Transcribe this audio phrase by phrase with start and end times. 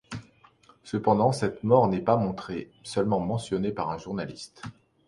[0.83, 4.63] Cependant cette mort n'est pas montrée, seulement mentionnée par un journaliste.